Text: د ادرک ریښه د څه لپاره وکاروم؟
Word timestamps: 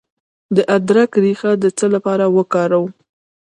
د 0.55 0.57
ادرک 0.77 1.11
ریښه 1.23 1.51
د 1.63 1.65
څه 1.77 1.85
لپاره 1.95 2.25
وکاروم؟ 2.35 2.91